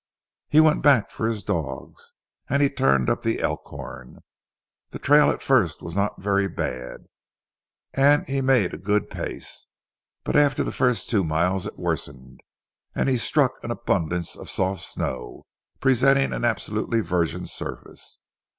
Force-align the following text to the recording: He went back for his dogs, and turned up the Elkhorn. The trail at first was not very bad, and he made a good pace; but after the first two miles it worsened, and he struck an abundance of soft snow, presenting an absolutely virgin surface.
He 0.49 0.59
went 0.59 0.81
back 0.81 1.11
for 1.11 1.27
his 1.27 1.43
dogs, 1.43 2.13
and 2.49 2.75
turned 2.75 3.07
up 3.07 3.21
the 3.21 3.39
Elkhorn. 3.39 4.21
The 4.89 4.97
trail 4.97 5.29
at 5.29 5.43
first 5.43 5.83
was 5.83 5.95
not 5.95 6.19
very 6.19 6.47
bad, 6.47 7.05
and 7.93 8.27
he 8.27 8.41
made 8.41 8.73
a 8.73 8.79
good 8.79 9.11
pace; 9.11 9.67
but 10.23 10.35
after 10.35 10.63
the 10.63 10.71
first 10.71 11.07
two 11.07 11.23
miles 11.23 11.67
it 11.67 11.77
worsened, 11.77 12.39
and 12.95 13.09
he 13.09 13.17
struck 13.17 13.63
an 13.63 13.69
abundance 13.69 14.35
of 14.35 14.49
soft 14.49 14.81
snow, 14.83 15.45
presenting 15.79 16.33
an 16.33 16.45
absolutely 16.45 17.01
virgin 17.01 17.45
surface. 17.45 18.17